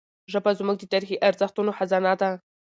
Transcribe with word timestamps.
ژبه 0.31 0.51
زموږ 0.59 0.77
د 0.79 0.83
تاریخي 0.93 1.17
ارزښتونو 1.27 1.71
خزانه 1.77 2.13
ده. 2.21 2.31